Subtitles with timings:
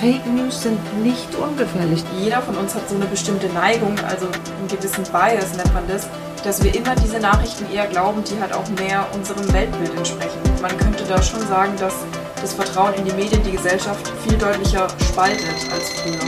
[0.00, 2.02] Fake News sind nicht ungefährlich.
[2.18, 6.08] Jeder von uns hat so eine bestimmte Neigung, also einen gewissen Bias nennt man das,
[6.42, 10.40] dass wir immer diese Nachrichten eher glauben, die halt auch mehr unserem Weltbild entsprechen.
[10.62, 11.94] Man könnte da schon sagen, dass
[12.40, 16.18] das Vertrauen in die Medien die Gesellschaft viel deutlicher spaltet als früher.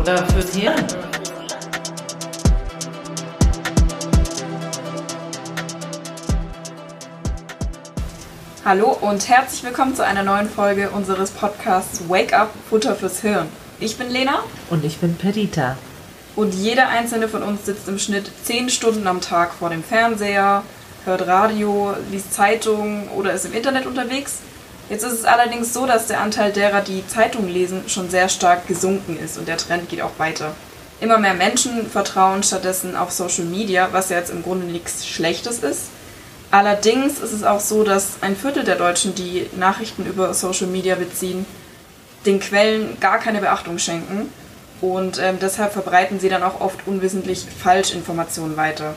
[0.00, 1.13] Oder fürs Hirn.
[8.66, 13.46] Hallo und herzlich willkommen zu einer neuen Folge unseres Podcasts Wake Up Futter fürs Hirn.
[13.78, 14.42] Ich bin Lena.
[14.70, 15.76] Und ich bin Perdita.
[16.34, 20.62] Und jeder einzelne von uns sitzt im Schnitt 10 Stunden am Tag vor dem Fernseher,
[21.04, 24.38] hört Radio, liest Zeitungen oder ist im Internet unterwegs.
[24.88, 28.66] Jetzt ist es allerdings so, dass der Anteil derer, die Zeitungen lesen, schon sehr stark
[28.66, 30.54] gesunken ist und der Trend geht auch weiter.
[31.02, 35.58] Immer mehr Menschen vertrauen stattdessen auf Social Media, was ja jetzt im Grunde nichts Schlechtes
[35.58, 35.88] ist.
[36.54, 40.94] Allerdings ist es auch so, dass ein Viertel der Deutschen, die Nachrichten über Social Media
[40.94, 41.46] beziehen,
[42.26, 44.28] den Quellen gar keine Beachtung schenken
[44.80, 48.94] und ähm, deshalb verbreiten sie dann auch oft unwissentlich Falschinformationen weiter.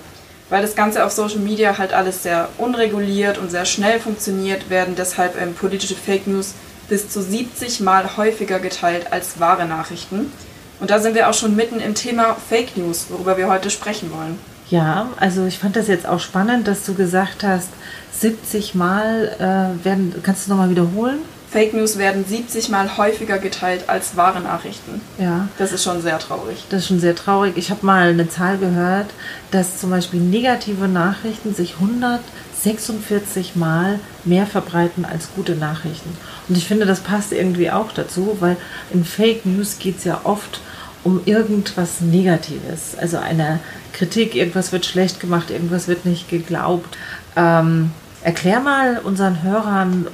[0.51, 4.93] Weil das Ganze auf Social Media halt alles sehr unreguliert und sehr schnell funktioniert, werden
[4.95, 6.53] deshalb ähm, politische Fake News
[6.89, 10.31] bis zu 70 Mal häufiger geteilt als wahre Nachrichten.
[10.79, 14.11] Und da sind wir auch schon mitten im Thema Fake News, worüber wir heute sprechen
[14.11, 14.37] wollen.
[14.69, 17.69] Ja, also ich fand das jetzt auch spannend, dass du gesagt hast,
[18.11, 21.19] 70 Mal äh, werden, kannst du nochmal wiederholen?
[21.49, 25.01] Fake News werden 70 Mal häufiger geteilt als wahre Nachrichten.
[25.17, 25.47] Ja.
[25.57, 26.65] Das ist schon sehr traurig.
[26.69, 27.53] Das ist schon sehr traurig.
[27.55, 29.07] Ich habe mal eine Zahl gehört,
[29.51, 36.17] dass zum Beispiel negative Nachrichten sich 146 Mal mehr verbreiten als gute Nachrichten.
[36.49, 38.57] Und ich finde, das passt irgendwie auch dazu, weil
[38.91, 40.59] in Fake News geht es ja oft
[41.03, 42.97] um irgendwas Negatives.
[42.97, 43.59] Also eine
[43.93, 46.97] Kritik, irgendwas wird schlecht gemacht, irgendwas wird nicht geglaubt.
[47.35, 47.91] Ähm,
[48.23, 50.07] erklär mal unseren Hörern,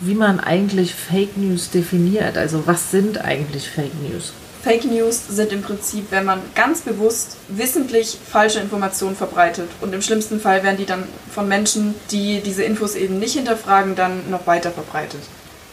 [0.00, 2.38] wie man eigentlich Fake News definiert.
[2.38, 4.32] Also was sind eigentlich Fake News?
[4.62, 9.68] Fake News sind im Prinzip, wenn man ganz bewusst wissentlich falsche Informationen verbreitet.
[9.80, 13.94] Und im schlimmsten Fall werden die dann von Menschen, die diese Infos eben nicht hinterfragen,
[13.94, 15.20] dann noch weiter verbreitet.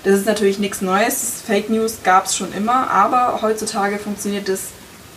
[0.08, 1.44] Das ist natürlich nichts Neues.
[1.46, 4.68] Fake News gab es schon immer, aber heutzutage funktioniert das,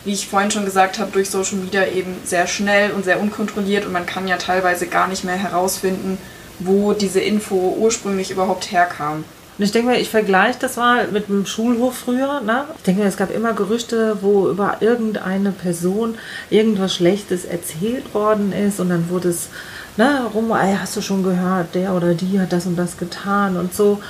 [0.04, 3.86] wie ich vorhin schon gesagt habe, durch Social Media eben sehr schnell und sehr unkontrolliert
[3.86, 6.18] und man kann ja teilweise gar nicht mehr herausfinden,
[6.58, 9.22] wo diese Info ursprünglich überhaupt herkam.
[9.58, 12.40] Und ich denke mir, ich vergleiche das mal mit dem Schulhof früher.
[12.40, 12.64] Ne?
[12.78, 16.16] Ich denke mir, es gab immer Gerüchte, wo über irgendeine Person
[16.48, 19.50] irgendwas Schlechtes erzählt worden ist und dann wurde es
[19.96, 23.56] ne, rum, ey, hast du schon gehört, der oder die hat das und das getan
[23.56, 24.00] und so.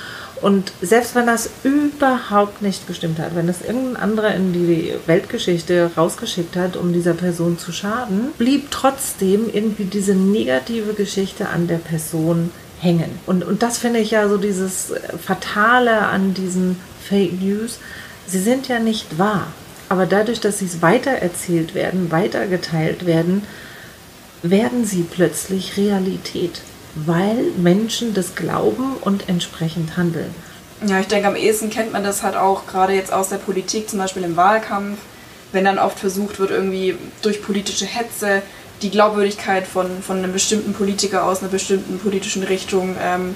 [0.41, 5.91] Und selbst wenn das überhaupt nicht gestimmt hat, wenn das irgendein anderer in die Weltgeschichte
[5.95, 11.77] rausgeschickt hat, um dieser Person zu schaden, blieb trotzdem irgendwie diese negative Geschichte an der
[11.77, 13.19] Person hängen.
[13.27, 14.93] Und, und das finde ich ja so dieses
[15.23, 16.77] Fatale an diesen
[17.07, 17.79] Fake News.
[18.25, 19.47] Sie sind ja nicht wahr.
[19.89, 23.43] Aber dadurch, dass sie weitererzählt werden, weitergeteilt werden,
[24.41, 26.61] werden sie plötzlich Realität
[26.95, 30.33] weil Menschen das glauben und entsprechend handeln.
[30.85, 33.89] Ja, ich denke, am ehesten kennt man das halt auch gerade jetzt aus der Politik,
[33.89, 34.97] zum Beispiel im Wahlkampf,
[35.51, 38.41] wenn dann oft versucht wird, irgendwie durch politische Hetze
[38.81, 43.35] die Glaubwürdigkeit von, von einem bestimmten Politiker aus einer bestimmten politischen Richtung ähm,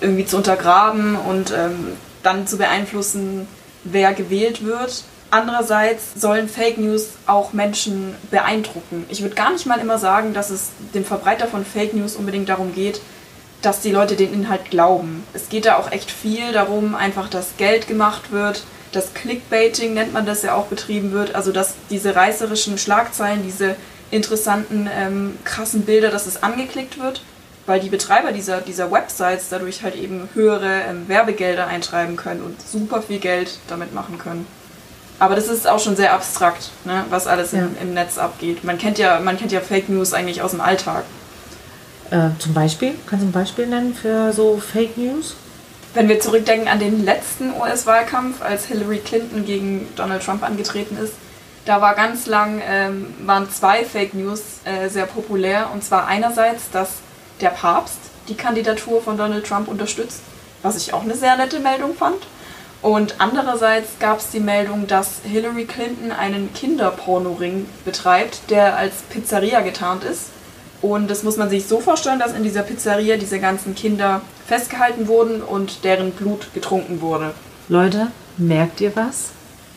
[0.00, 3.46] irgendwie zu untergraben und ähm, dann zu beeinflussen,
[3.84, 5.04] wer gewählt wird.
[5.30, 9.06] Andererseits sollen Fake News auch Menschen beeindrucken.
[9.08, 12.48] Ich würde gar nicht mal immer sagen, dass es dem Verbreiter von Fake News unbedingt
[12.48, 13.00] darum geht,
[13.62, 15.24] dass die Leute den Inhalt glauben.
[15.32, 20.12] Es geht da auch echt viel darum, einfach, dass Geld gemacht wird, dass Clickbaiting nennt
[20.12, 23.76] man das ja auch betrieben wird, also dass diese reißerischen Schlagzeilen, diese
[24.10, 27.22] interessanten, ähm, krassen Bilder, dass es angeklickt wird,
[27.66, 32.60] weil die Betreiber dieser, dieser Websites dadurch halt eben höhere ähm, Werbegelder eintreiben können und
[32.60, 34.46] super viel Geld damit machen können.
[35.20, 37.60] Aber das ist auch schon sehr abstrakt, ne, was alles ja.
[37.60, 38.64] im, im, Netz abgeht.
[38.64, 41.04] Man kennt, ja, man kennt ja Fake News eigentlich aus dem Alltag.
[42.10, 42.94] Äh, zum Beispiel?
[43.06, 45.36] Kannst du ein Beispiel nennen für so Fake News?
[45.92, 51.12] Wenn wir zurückdenken an den letzten US-Wahlkampf, als Hillary Clinton gegen Donald Trump angetreten ist,
[51.66, 55.68] da war ganz lang, ähm, waren zwei Fake News äh, sehr populär.
[55.70, 56.88] Und zwar einerseits, dass
[57.42, 57.98] der Papst
[58.28, 60.22] die Kandidatur von Donald Trump unterstützt,
[60.62, 62.22] was ich auch eine sehr nette Meldung fand.
[62.82, 69.60] Und andererseits gab es die Meldung, dass Hillary Clinton einen Kinderpornoring betreibt, der als Pizzeria
[69.60, 70.30] getarnt ist.
[70.80, 75.08] Und das muss man sich so vorstellen, dass in dieser Pizzeria diese ganzen Kinder festgehalten
[75.08, 77.34] wurden und deren Blut getrunken wurde.
[77.68, 79.30] Leute, merkt ihr was?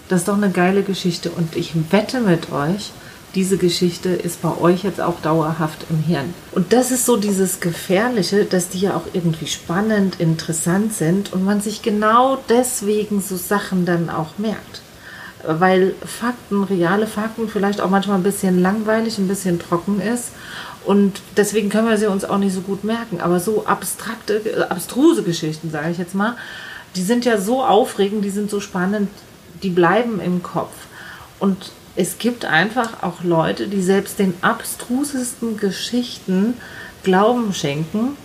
[0.07, 1.29] Das ist doch eine geile Geschichte.
[1.29, 2.91] Und ich wette mit euch,
[3.35, 6.33] diese Geschichte ist bei euch jetzt auch dauerhaft im Hirn.
[6.51, 11.43] Und das ist so dieses Gefährliche, dass die ja auch irgendwie spannend, interessant sind und
[11.43, 14.81] man sich genau deswegen so Sachen dann auch merkt.
[15.45, 20.29] Weil Fakten, reale Fakten vielleicht auch manchmal ein bisschen langweilig, ein bisschen trocken ist.
[20.85, 23.19] Und deswegen können wir sie uns auch nicht so gut merken.
[23.19, 26.37] Aber so abstrakte, äh, abstruse Geschichten, sage ich jetzt mal,
[26.95, 29.09] die sind ja so aufregend, die sind so spannend,
[29.63, 30.73] die bleiben im Kopf.
[31.39, 36.55] Und es gibt einfach auch Leute, die selbst den abstrusesten Geschichten
[37.03, 38.17] Glauben schenken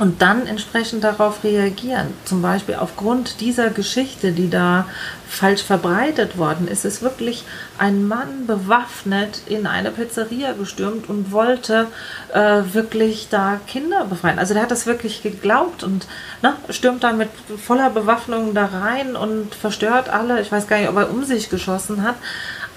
[0.00, 2.14] und dann entsprechend darauf reagieren.
[2.24, 4.86] Zum Beispiel aufgrund dieser Geschichte, die da
[5.28, 7.44] falsch verbreitet worden ist, ist wirklich
[7.76, 11.86] ein Mann bewaffnet in eine Pizzeria gestürmt und wollte
[12.32, 14.38] äh, wirklich da Kinder befreien.
[14.38, 16.06] Also der hat das wirklich geglaubt und
[16.42, 17.28] ne, stürmt dann mit
[17.62, 20.40] voller Bewaffnung da rein und verstört alle.
[20.40, 22.16] Ich weiß gar nicht, ob er um sich geschossen hat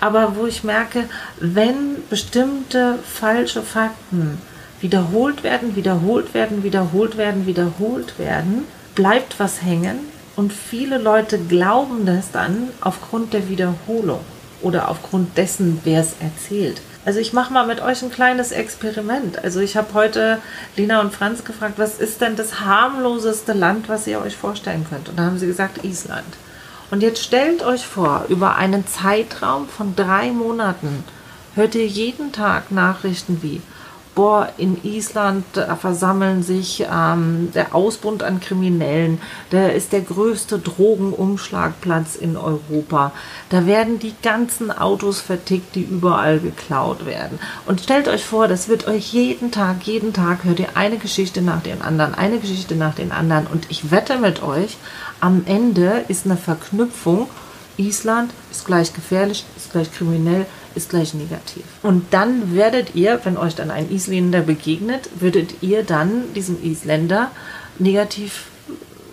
[0.04, 1.06] aber wo ich merke,
[1.40, 4.38] wenn bestimmte falsche Fakten
[4.82, 8.66] wiederholt werden, wiederholt werden, wiederholt werden, wiederholt werden,
[8.96, 10.00] bleibt was hängen
[10.36, 14.20] und viele Leute glauben das dann aufgrund der Wiederholung
[14.62, 16.82] oder aufgrund dessen, wer es erzählt.
[17.06, 19.42] Also ich mache mal mit euch ein kleines Experiment.
[19.42, 20.40] Also ich habe heute
[20.76, 25.08] Lena und Franz gefragt, was ist denn das harmloseste Land, was ihr euch vorstellen könnt?
[25.08, 26.26] Und da haben sie gesagt, Island.
[26.92, 31.04] Und jetzt stellt euch vor, über einen Zeitraum von drei Monaten
[31.56, 33.62] hört ihr jeden Tag Nachrichten wie,
[34.16, 39.20] boah, in Island da versammeln sich ähm, der Ausbund an Kriminellen,
[39.52, 43.12] der ist der größte Drogenumschlagplatz in Europa.
[43.50, 47.40] Da werden die ganzen Autos vertickt, die überall geklaut werden.
[47.66, 51.42] Und stellt euch vor, das wird euch jeden Tag, jeden Tag hört ihr eine Geschichte
[51.42, 53.48] nach den anderen, eine Geschichte nach den anderen.
[53.48, 54.78] Und ich wette mit euch,
[55.20, 57.28] am Ende ist eine Verknüpfung,
[57.78, 60.46] Island ist gleich gefährlich, ist gleich kriminell,
[60.76, 61.64] ist gleich negativ.
[61.82, 67.32] Und dann werdet ihr, wenn euch dann ein Isländer begegnet, würdet ihr dann diesem Isländer
[67.80, 68.46] negativ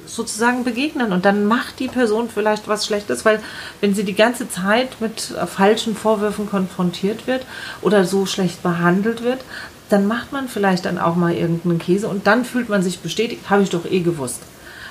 [0.07, 3.41] sozusagen begegnen und dann macht die Person vielleicht was Schlechtes, weil
[3.81, 7.47] wenn sie die ganze Zeit mit falschen Vorwürfen konfrontiert wird
[7.81, 9.41] oder so schlecht behandelt wird,
[9.89, 13.51] dann macht man vielleicht dann auch mal irgendeinen Käse und dann fühlt man sich bestätigt,
[13.51, 14.41] habe ich doch eh gewusst.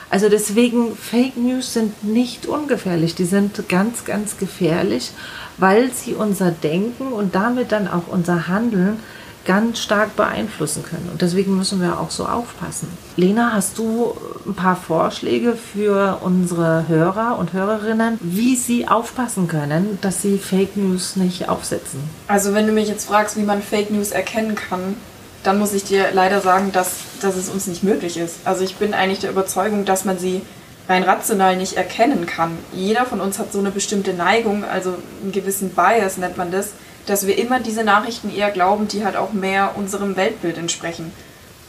[0.10, 5.12] Also deswegen, Fake News sind nicht ungefährlich, die sind ganz, ganz gefährlich,
[5.60, 9.00] weil sie unser Denken und damit dann auch unser Handeln
[9.46, 11.10] ganz stark beeinflussen können.
[11.12, 12.88] Und deswegen müssen wir auch so aufpassen.
[13.16, 14.14] Lena, hast du
[14.46, 20.78] ein paar Vorschläge für unsere Hörer und Hörerinnen, wie sie aufpassen können, dass sie Fake
[20.78, 22.00] News nicht aufsetzen?
[22.28, 24.96] Also wenn du mich jetzt fragst, wie man Fake News erkennen kann,
[25.44, 28.42] dann muss ich dir leider sagen, dass, dass es uns nicht möglich ist.
[28.46, 30.42] Also ich bin eigentlich der Überzeugung, dass man sie
[30.90, 32.58] rein rational nicht erkennen kann.
[32.74, 36.72] Jeder von uns hat so eine bestimmte Neigung, also einen gewissen Bias nennt man das,
[37.06, 41.14] dass wir immer diese Nachrichten eher glauben, die halt auch mehr unserem Weltbild entsprechen.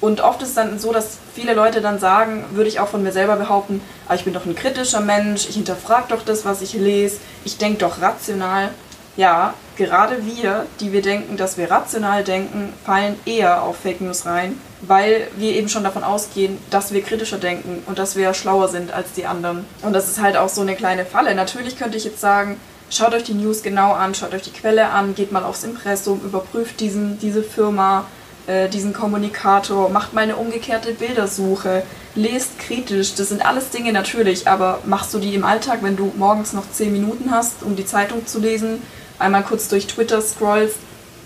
[0.00, 3.02] Und oft ist es dann so, dass viele Leute dann sagen, würde ich auch von
[3.02, 6.62] mir selber behaupten, ah, ich bin doch ein kritischer Mensch, ich hinterfrage doch das, was
[6.62, 8.70] ich lese, ich denke doch rational.
[9.16, 14.24] Ja, gerade wir, die wir denken, dass wir rational denken, fallen eher auf Fake News
[14.24, 18.68] rein, weil wir eben schon davon ausgehen, dass wir kritischer denken und dass wir schlauer
[18.68, 19.64] sind als die anderen.
[19.82, 21.34] Und das ist halt auch so eine kleine Falle.
[21.34, 24.90] Natürlich könnte ich jetzt sagen, schaut euch die News genau an, schaut euch die Quelle
[24.90, 28.06] an, geht mal aufs Impressum, überprüft diesen, diese Firma,
[28.46, 31.82] äh, diesen Kommunikator, macht mal eine umgekehrte Bildersuche,
[32.14, 33.14] lest kritisch.
[33.14, 36.70] Das sind alles Dinge natürlich, aber machst du die im Alltag, wenn du morgens noch
[36.70, 38.82] 10 Minuten hast, um die Zeitung zu lesen?
[39.20, 40.78] einmal kurz durch Twitter scrollst,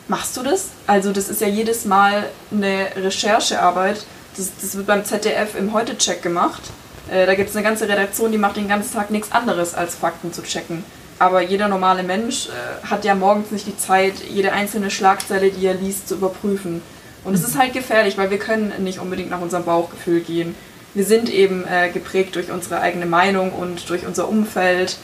[0.08, 0.70] machst du das?
[0.86, 4.04] Also das ist ja jedes Mal eine Recherchearbeit.
[4.36, 6.62] Das, das wird beim ZDF im Heute-Check gemacht.
[7.10, 9.94] Äh, da gibt es eine ganze Redaktion, die macht den ganzen Tag nichts anderes, als
[9.94, 10.84] Fakten zu checken.
[11.18, 15.66] Aber jeder normale Mensch äh, hat ja morgens nicht die Zeit, jede einzelne Schlagzeile, die
[15.66, 16.82] er liest, zu überprüfen.
[17.24, 20.54] Und es ist halt gefährlich, weil wir können nicht unbedingt nach unserem Bauchgefühl gehen.
[20.92, 24.98] Wir sind eben äh, geprägt durch unsere eigene Meinung und durch unser Umfeld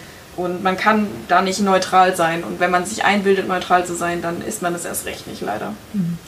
[0.44, 2.44] und man kann da nicht neutral sein.
[2.44, 5.40] Und wenn man sich einbildet, neutral zu sein, dann ist man es erst recht nicht,
[5.40, 5.74] leider.
[5.92, 6.18] Mhm.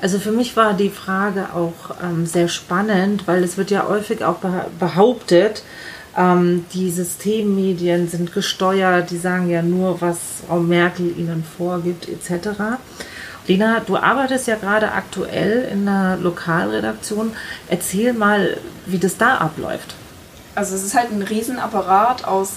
[0.00, 4.24] Also für mich war die Frage auch ähm, sehr spannend, weil es wird ja häufig
[4.24, 4.38] auch
[4.80, 5.62] behauptet,
[6.16, 12.50] ähm, die Systemmedien sind gesteuert, die sagen ja nur, was Frau Merkel ihnen vorgibt, etc.
[13.46, 17.32] Lena, du arbeitest ja gerade aktuell in einer Lokalredaktion.
[17.68, 18.56] Erzähl mal,
[18.86, 19.94] wie das da abläuft.
[20.54, 22.54] Also es ist halt ein Riesenapparat aus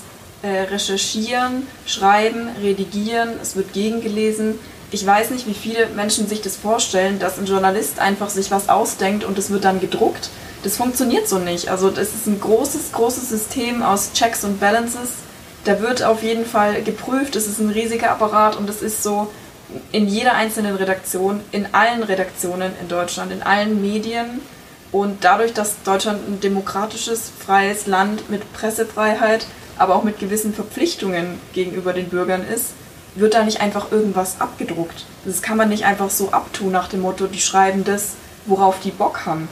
[0.48, 4.60] recherchieren, schreiben, redigieren, es wird gegengelesen.
[4.92, 8.70] Ich weiß nicht, wie viele Menschen sich das vorstellen, dass ein Journalist einfach sich was
[8.70, 10.30] ausdenkt und es wird dann gedruckt.
[10.64, 11.70] Das funktioniert so nicht.
[11.70, 15.10] Also das ist ein großes, großes System aus Checks und Balances.
[15.64, 19.32] Da wird auf jeden Fall geprüft, es ist ein riesiger Apparat und es ist so,
[19.92, 24.42] in jeder einzelnen Redaktion, in allen Redaktionen in Deutschland, in allen Medien.
[24.92, 29.46] Und dadurch, dass Deutschland ein demokratisches, freies Land mit Pressefreiheit,
[29.78, 32.74] aber auch mit gewissen Verpflichtungen gegenüber den Bürgern ist,
[33.16, 35.06] wird da nicht einfach irgendwas abgedruckt.
[35.26, 38.14] Das kann man nicht einfach so abtun nach dem Motto, die schreiben das,
[38.46, 39.48] worauf die Bock haben.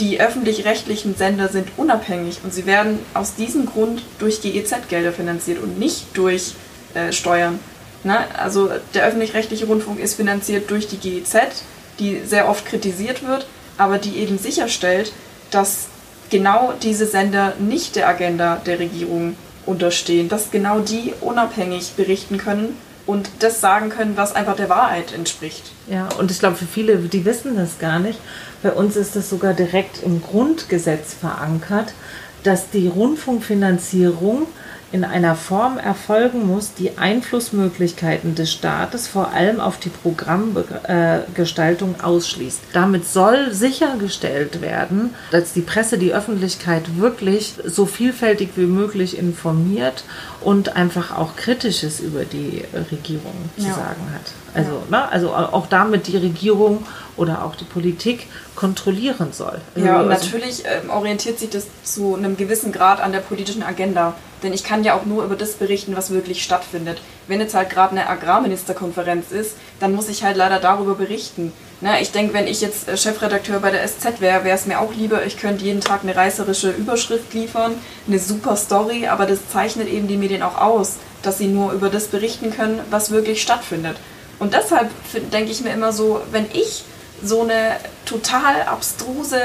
[0.00, 5.78] Die öffentlich-rechtlichen Sender sind unabhängig und sie werden aus diesem Grund durch GEZ-Gelder finanziert und
[5.78, 6.54] nicht durch
[6.94, 7.60] äh, Steuern.
[8.02, 8.18] Ne?
[8.36, 11.62] Also der öffentlich-rechtliche Rundfunk ist finanziert durch die GEZ,
[12.00, 13.46] die sehr oft kritisiert wird,
[13.78, 15.12] aber die eben sicherstellt,
[15.50, 15.86] dass
[16.34, 19.36] genau diese Sender nicht der Agenda der Regierung
[19.66, 22.76] unterstehen, dass genau die unabhängig berichten können
[23.06, 25.70] und das sagen können, was einfach der Wahrheit entspricht.
[25.88, 28.18] Ja, und ich glaube, für viele, die wissen das gar nicht.
[28.64, 31.94] Bei uns ist das sogar direkt im Grundgesetz verankert,
[32.42, 34.48] dass die Rundfunkfinanzierung
[34.94, 42.60] in einer Form erfolgen muss, die Einflussmöglichkeiten des Staates vor allem auf die Programmgestaltung ausschließt.
[42.72, 50.04] Damit soll sichergestellt werden, dass die Presse die Öffentlichkeit wirklich so vielfältig wie möglich informiert
[50.42, 53.74] und einfach auch Kritisches über die Regierung zu ja.
[53.74, 54.30] sagen hat.
[54.54, 56.86] Also, ne, also auch damit die Regierung
[57.16, 59.60] oder auch die Politik kontrollieren soll.
[59.74, 63.64] Ja, und also natürlich äh, orientiert sich das zu einem gewissen Grad an der politischen
[63.64, 64.14] Agenda.
[64.44, 67.00] Denn ich kann ja auch nur über das berichten, was wirklich stattfindet.
[67.26, 71.52] Wenn jetzt halt gerade eine Agrarministerkonferenz ist, dann muss ich halt leider darüber berichten.
[71.80, 74.80] Na, ich denke, wenn ich jetzt äh, Chefredakteur bei der SZ wäre, wäre es mir
[74.80, 77.74] auch lieber, ich könnte jeden Tag eine reißerische Überschrift liefern,
[78.06, 81.88] eine super Story, aber das zeichnet eben die Medien auch aus, dass sie nur über
[81.88, 83.96] das berichten können, was wirklich stattfindet.
[84.38, 84.90] Und deshalb
[85.32, 86.84] denke ich mir immer so, wenn ich
[87.22, 89.40] so eine total abstruse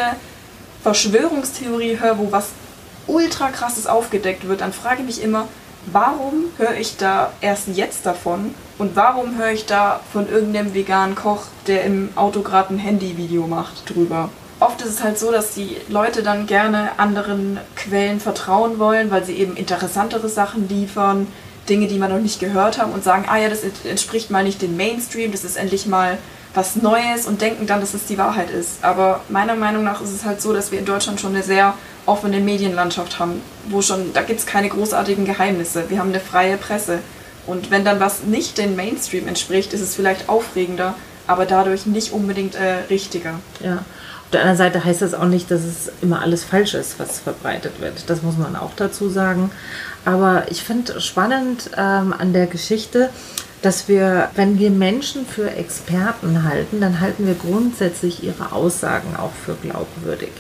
[0.84, 2.48] Verschwörungstheorie höre, wo was
[3.10, 5.48] ultra krasses aufgedeckt wird, dann frage ich mich immer,
[5.92, 11.16] warum höre ich da erst jetzt davon und warum höre ich da von irgendeinem veganen
[11.16, 14.30] Koch, der im Auto gerade ein Handyvideo macht, drüber?
[14.60, 19.24] Oft ist es halt so, dass die Leute dann gerne anderen Quellen vertrauen wollen, weil
[19.24, 21.28] sie eben interessantere Sachen liefern,
[21.70, 24.62] Dinge, die man noch nicht gehört haben und sagen, ah ja, das entspricht mal nicht
[24.62, 26.18] dem Mainstream, das ist endlich mal
[26.54, 28.84] was Neues und denken dann, dass es die Wahrheit ist.
[28.84, 31.76] Aber meiner Meinung nach ist es halt so, dass wir in Deutschland schon eine sehr
[32.06, 35.86] offene Medienlandschaft haben, wo schon, da gibt es keine großartigen Geheimnisse.
[35.90, 37.00] Wir haben eine freie Presse.
[37.46, 40.96] Und wenn dann was nicht dem Mainstream entspricht, ist es vielleicht aufregender,
[41.28, 43.40] aber dadurch nicht unbedingt äh, richtiger.
[43.64, 43.78] Ja.
[44.30, 47.20] Auf der anderen Seite heißt das auch nicht, dass es immer alles falsch ist, was
[47.20, 48.10] verbreitet wird.
[48.12, 49.50] Das muss man auch dazu sagen.
[50.06, 53.10] Aber ich finde spannend ähm, an der Geschichte,
[53.62, 59.34] dass wir, wenn wir Menschen für Experten halten, dann halten wir grundsätzlich ihre Aussagen auch
[59.46, 60.32] für glaubwürdig.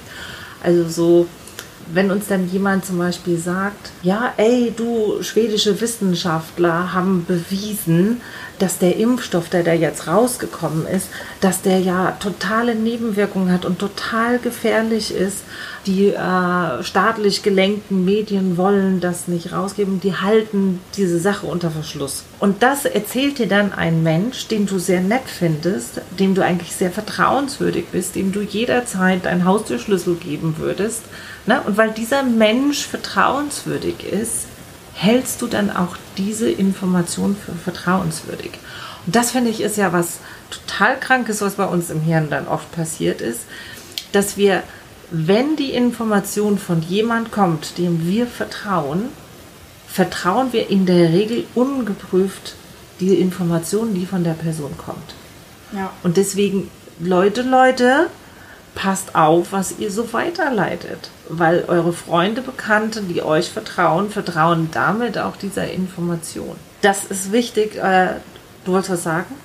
[0.64, 1.28] Also so,
[1.92, 8.22] wenn uns dann jemand zum Beispiel sagt, ja, ey, du schwedische Wissenschaftler haben bewiesen,
[8.60, 11.08] dass der Impfstoff, der da jetzt rausgekommen ist,
[11.42, 15.40] dass der ja totale Nebenwirkungen hat und total gefährlich ist.
[15.89, 22.25] Die äh, staatlich gelenkten Medien wollen das nicht rausgeben, die halten diese Sache unter Verschluss.
[22.39, 26.75] Und das erzählt dir dann ein Mensch, den du sehr nett findest, dem du eigentlich
[26.75, 31.01] sehr vertrauenswürdig bist, dem du jederzeit deinen Haustürschlüssel geben würdest.
[31.48, 31.60] Ne?
[31.65, 34.46] Und weil dieser Mensch vertrauenswürdig ist,
[34.93, 38.51] hältst du dann auch diese Information für vertrauenswürdig.
[39.08, 40.19] Und das finde ich ist ja was
[40.51, 43.41] total krankes, was bei uns im Hirn dann oft passiert ist,
[44.12, 44.63] dass wir,
[45.12, 49.10] wenn die Information von jemand kommt, dem wir vertrauen,
[49.88, 52.56] vertrauen wir in der Regel ungeprüft
[53.00, 55.16] die Information, die von der Person kommt.
[55.72, 55.92] Ja.
[56.04, 58.08] Und deswegen, Leute, Leute,
[58.75, 65.18] passt auf, was ihr so weiterleitet, weil eure Freunde, Bekannte, die euch vertrauen, vertrauen damit
[65.18, 66.56] auch dieser Information.
[66.82, 67.75] Das ist wichtig.
[67.75, 68.16] Äh,
[68.66, 69.36] du wolltest was sagen?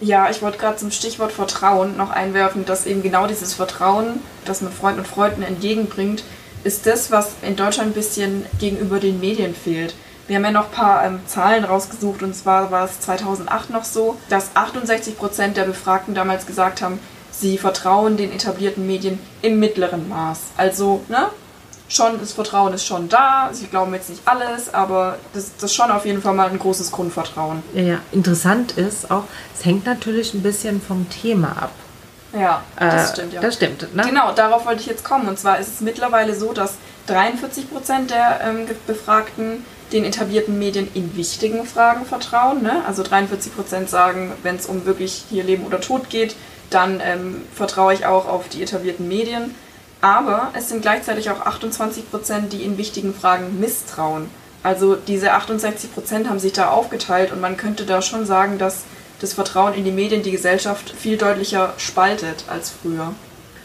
[0.00, 4.60] Ja, ich wollte gerade zum Stichwort Vertrauen noch einwerfen, dass eben genau dieses Vertrauen, das
[4.60, 6.22] man Freunden und Freunden entgegenbringt,
[6.64, 9.94] ist das, was in Deutschland ein bisschen gegenüber den Medien fehlt.
[10.26, 13.84] Wir haben ja noch ein paar ähm, Zahlen rausgesucht und zwar war es 2008 noch
[13.84, 16.98] so, dass 68 Prozent der Befragten damals gesagt haben,
[17.30, 20.40] sie vertrauen den etablierten Medien im mittleren Maß.
[20.56, 21.28] Also, ne?
[21.88, 23.50] Schon, das Vertrauen ist schon da.
[23.52, 26.58] Sie glauben jetzt nicht alles, aber das, das ist schon auf jeden Fall mal ein
[26.58, 27.62] großes Grundvertrauen.
[27.74, 27.98] Ja, ja.
[28.10, 29.24] interessant ist auch,
[29.56, 31.70] es hängt natürlich ein bisschen vom Thema ab.
[32.32, 33.40] Ja, das äh, stimmt, ja.
[33.40, 34.02] Das stimmt, ne?
[34.04, 35.28] Genau, darauf wollte ich jetzt kommen.
[35.28, 36.74] Und zwar ist es mittlerweile so, dass
[37.06, 42.62] 43 Prozent der ähm, Befragten den etablierten Medien in wichtigen Fragen vertrauen.
[42.62, 42.82] Ne?
[42.86, 46.34] Also 43 Prozent sagen, wenn es um wirklich hier Leben oder Tod geht,
[46.70, 49.54] dann ähm, vertraue ich auch auf die etablierten Medien.
[50.00, 54.28] Aber es sind gleichzeitig auch 28 Prozent, die in wichtigen Fragen misstrauen.
[54.62, 58.84] Also diese 68 Prozent haben sich da aufgeteilt und man könnte da schon sagen, dass
[59.20, 63.14] das Vertrauen in die Medien die Gesellschaft viel deutlicher spaltet als früher.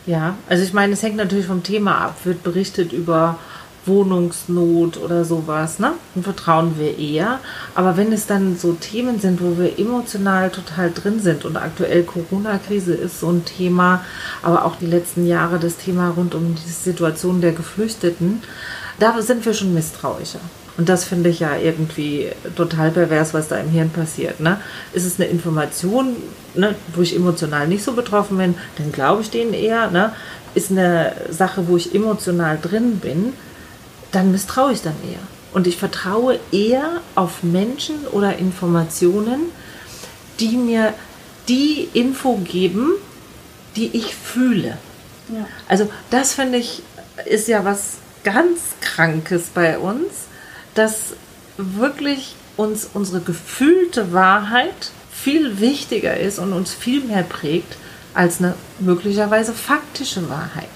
[0.05, 2.15] Ja, also ich meine, es hängt natürlich vom Thema ab.
[2.23, 3.38] Wird berichtet über
[3.85, 5.93] Wohnungsnot oder sowas, ne?
[6.13, 7.39] Dann vertrauen wir eher.
[7.73, 12.03] Aber wenn es dann so Themen sind, wo wir emotional total drin sind und aktuell
[12.03, 14.03] Corona-Krise ist so ein Thema,
[14.43, 18.43] aber auch die letzten Jahre das Thema rund um die Situation der Geflüchteten,
[19.00, 20.39] da sind wir schon misstrauischer.
[20.77, 24.39] Und das finde ich ja irgendwie total pervers, was da im Hirn passiert.
[24.39, 24.59] Ne?
[24.93, 26.15] Ist es eine Information,
[26.55, 29.91] ne, wo ich emotional nicht so betroffen bin, dann glaube ich denen eher.
[29.91, 30.13] Ne?
[30.53, 33.33] Ist eine Sache, wo ich emotional drin bin,
[34.11, 35.19] dann misstraue ich dann eher.
[35.53, 39.51] Und ich vertraue eher auf Menschen oder Informationen,
[40.39, 40.93] die mir
[41.47, 42.93] die Info geben,
[43.75, 44.77] die ich fühle.
[45.29, 45.45] Ja.
[45.67, 46.83] Also das finde ich
[47.25, 50.27] ist ja was ganz Krankes bei uns,
[50.73, 51.13] dass
[51.57, 57.77] wirklich uns unsere gefühlte Wahrheit viel wichtiger ist und uns viel mehr prägt
[58.13, 60.69] als eine möglicherweise faktische Wahrheit.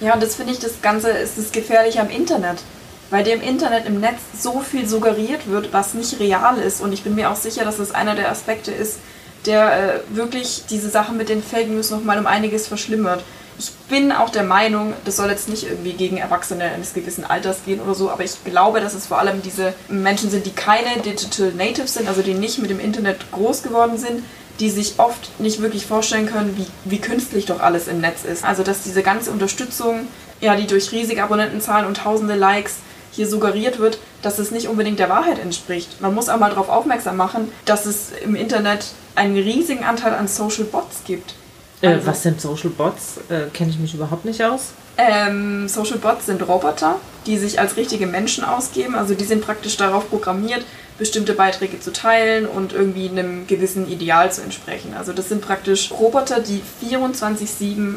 [0.00, 2.62] Ja, und das finde ich, das Ganze ist das Gefährliche am Internet
[3.10, 6.80] weil im Internet, im Netz so viel suggeriert wird, was nicht real ist.
[6.80, 8.98] Und ich bin mir auch sicher, dass es einer der Aspekte ist,
[9.46, 13.24] der äh, wirklich diese Sache mit den Fake News nochmal um einiges verschlimmert.
[13.58, 17.58] Ich bin auch der Meinung, das soll jetzt nicht irgendwie gegen Erwachsene eines gewissen Alters
[17.66, 21.02] gehen oder so, aber ich glaube, dass es vor allem diese Menschen sind, die keine
[21.02, 24.22] Digital Natives sind, also die nicht mit dem Internet groß geworden sind,
[24.60, 28.44] die sich oft nicht wirklich vorstellen können, wie, wie künstlich doch alles im Netz ist.
[28.44, 30.08] Also dass diese ganze Unterstützung,
[30.40, 32.76] ja, die durch riesige Abonnentenzahlen und tausende Likes
[33.12, 36.00] hier suggeriert wird, dass es nicht unbedingt der Wahrheit entspricht.
[36.00, 40.28] Man muss auch mal darauf aufmerksam machen, dass es im Internet einen riesigen Anteil an
[40.28, 41.34] Social Bots gibt.
[41.82, 43.18] Äh, also, was sind Social Bots?
[43.28, 44.72] Äh, Kenne ich mich überhaupt nicht aus.
[44.96, 48.94] Ähm, Social Bots sind Roboter, die sich als richtige Menschen ausgeben.
[48.94, 50.64] Also die sind praktisch darauf programmiert,
[50.98, 54.94] bestimmte Beiträge zu teilen und irgendwie einem gewissen Ideal zu entsprechen.
[54.96, 57.94] Also das sind praktisch Roboter, die 24/7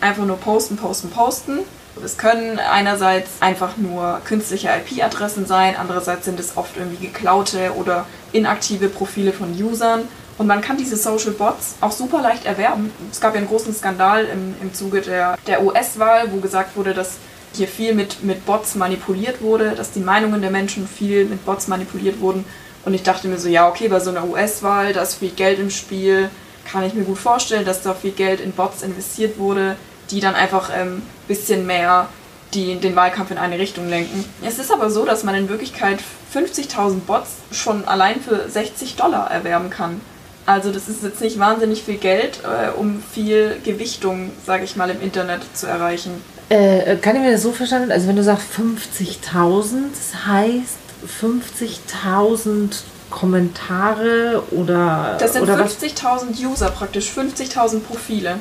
[0.00, 1.58] einfach nur posten, posten, posten
[2.04, 8.06] es können einerseits einfach nur künstliche IP-Adressen sein, andererseits sind es oft irgendwie geklaute oder
[8.32, 10.02] inaktive Profile von Usern.
[10.38, 12.92] Und man kann diese Social Bots auch super leicht erwerben.
[13.10, 16.92] Es gab ja einen großen Skandal im, im Zuge der, der US-Wahl, wo gesagt wurde,
[16.92, 17.14] dass
[17.54, 21.68] hier viel mit, mit Bots manipuliert wurde, dass die Meinungen der Menschen viel mit Bots
[21.68, 22.44] manipuliert wurden.
[22.84, 25.58] Und ich dachte mir so, ja, okay, bei so einer US-Wahl, da ist viel Geld
[25.58, 26.28] im Spiel,
[26.70, 29.76] kann ich mir gut vorstellen, dass da viel Geld in Bots investiert wurde
[30.10, 32.08] die dann einfach ein ähm, bisschen mehr
[32.54, 34.24] die, den Wahlkampf in eine Richtung lenken.
[34.42, 35.98] Es ist aber so, dass man in Wirklichkeit
[36.34, 40.00] 50.000 Bots schon allein für 60 Dollar erwerben kann.
[40.46, 44.90] Also das ist jetzt nicht wahnsinnig viel Geld, äh, um viel Gewichtung, sage ich mal,
[44.90, 46.22] im Internet zu erreichen.
[46.50, 47.90] Äh, äh kann ich mir das so verstanden?
[47.90, 50.76] Also wenn du sagst 50.000, das heißt
[51.20, 52.76] 50.000
[53.10, 55.16] Kommentare oder...
[55.18, 58.38] Das sind 50.000 User praktisch, 50.000 Profile.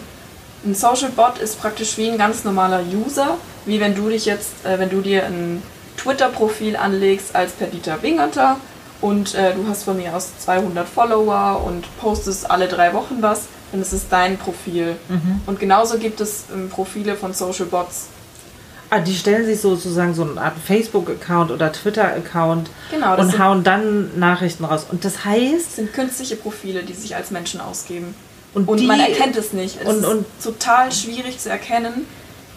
[0.66, 4.66] Ein Social Bot ist praktisch wie ein ganz normaler User, wie wenn du dich jetzt,
[4.66, 5.62] äh, wenn du dir ein
[5.98, 8.58] Twitter-Profil anlegst als Perdita Wingerter
[9.00, 13.44] und äh, du hast von mir aus 200 Follower und postest alle drei Wochen was,
[13.72, 14.96] dann ist es dein Profil.
[15.08, 15.42] Mhm.
[15.46, 18.08] Und genauso gibt es ähm, Profile von Social Bots.
[18.90, 24.18] Ah, die stellen sich sozusagen so eine Art Facebook-Account oder Twitter-Account genau, und hauen dann
[24.18, 24.88] Nachrichten raus.
[24.92, 25.66] Und das heißt.
[25.68, 28.16] Das sind künstliche Profile, die sich als Menschen ausgeben.
[28.56, 29.78] Und, und die, man erkennt es nicht.
[29.82, 32.08] Es und, ist und total schwierig zu erkennen.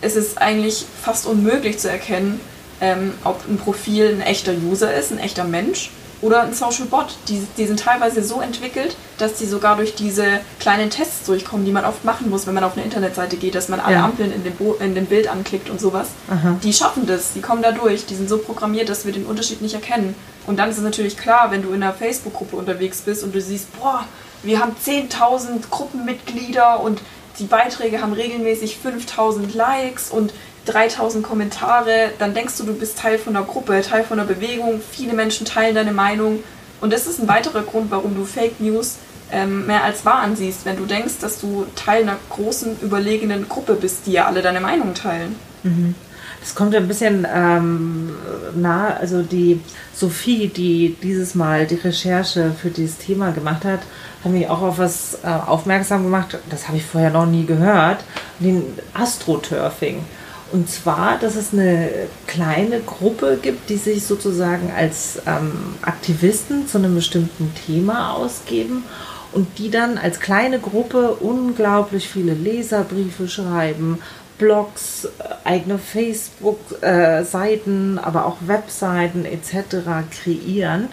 [0.00, 2.40] Es ist eigentlich fast unmöglich zu erkennen,
[2.80, 5.90] ähm, ob ein Profil ein echter User ist, ein echter Mensch
[6.22, 7.16] oder ein Social Bot.
[7.26, 11.72] Die, die sind teilweise so entwickelt, dass die sogar durch diese kleinen Tests durchkommen, die
[11.72, 14.04] man oft machen muss, wenn man auf eine Internetseite geht, dass man alle ja.
[14.04, 16.08] Ampeln in dem, Bo in dem Bild anklickt und sowas.
[16.28, 16.58] Aha.
[16.62, 19.62] Die schaffen das, die kommen da durch, die sind so programmiert, dass wir den Unterschied
[19.62, 20.14] nicht erkennen.
[20.46, 23.40] Und dann ist es natürlich klar, wenn du in einer Facebook-Gruppe unterwegs bist und du
[23.40, 24.04] siehst, boah,
[24.42, 27.00] wir haben 10.000 Gruppenmitglieder und
[27.38, 30.32] die Beiträge haben regelmäßig 5.000 Likes und
[30.66, 34.80] 3000 Kommentare, dann denkst du, du bist Teil von der Gruppe, Teil von der Bewegung,
[34.90, 36.42] viele Menschen teilen deine Meinung
[36.80, 38.96] und das ist ein weiterer Grund, warum du Fake News
[39.30, 43.74] ähm, mehr als wahr ansiehst, wenn du denkst, dass du Teil einer großen, überlegenen Gruppe
[43.74, 45.36] bist, die ja alle deine Meinung teilen.
[45.62, 45.94] Mhm.
[46.40, 48.10] Das kommt ein bisschen ähm,
[48.54, 49.60] nah, also die
[49.94, 53.80] Sophie, die dieses Mal die Recherche für dieses Thema gemacht hat,
[54.24, 58.04] hat mich auch auf was äh, aufmerksam gemacht, das habe ich vorher noch nie gehört,
[58.38, 58.62] den
[58.94, 60.04] Astroturfing.
[60.50, 61.90] Und zwar, dass es eine
[62.26, 68.84] kleine Gruppe gibt, die sich sozusagen als ähm, Aktivisten zu einem bestimmten Thema ausgeben
[69.32, 73.98] und die dann als kleine Gruppe unglaublich viele Leserbriefe schreiben,
[74.38, 75.08] Blogs, äh,
[75.44, 80.08] eigene Facebook-Seiten, aber auch Webseiten etc.
[80.10, 80.88] kreieren,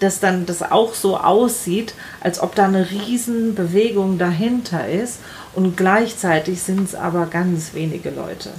[0.00, 5.20] dass dann das auch so aussieht, als ob da eine Riesenbewegung dahinter ist
[5.54, 8.50] und gleichzeitig sind es aber ganz wenige Leute.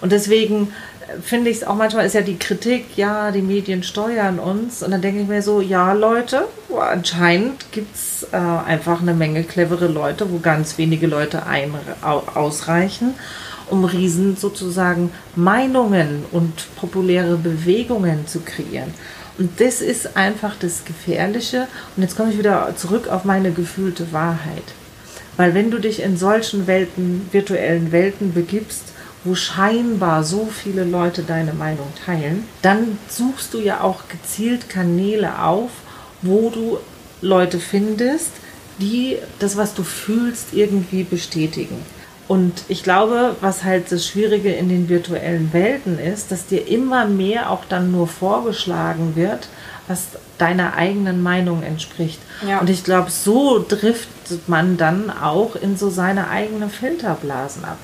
[0.00, 3.82] Und deswegen äh, finde ich es auch manchmal ist ja die Kritik, ja, die Medien
[3.82, 4.82] steuern uns.
[4.82, 6.46] Und dann denke ich mir so, ja, Leute,
[6.78, 13.14] anscheinend gibt es äh, einfach eine Menge clevere Leute, wo ganz wenige Leute ein, ausreichen,
[13.70, 18.94] riesen sozusagen Meinungen und populäre Bewegungen zu kreieren.
[19.38, 21.68] Und das ist einfach das Gefährliche.
[21.96, 24.64] Und jetzt komme ich wieder zurück auf meine gefühlte Wahrheit.
[25.36, 28.84] Weil wenn du dich in solchen Welten, virtuellen Welten begibst,
[29.24, 35.42] wo scheinbar so viele Leute deine Meinung teilen, dann suchst du ja auch gezielt Kanäle
[35.42, 35.70] auf,
[36.22, 36.78] wo du
[37.20, 38.30] Leute findest,
[38.78, 41.76] die das, was du fühlst, irgendwie bestätigen.
[42.28, 47.06] Und ich glaube, was halt das Schwierige in den virtuellen Welten ist, dass dir immer
[47.06, 49.48] mehr auch dann nur vorgeschlagen wird,
[49.86, 50.08] was
[50.38, 52.18] deiner eigenen Meinung entspricht.
[52.46, 52.58] Ja.
[52.58, 57.78] Und ich glaube, so driftet man dann auch in so seine eigenen Filterblasen ab.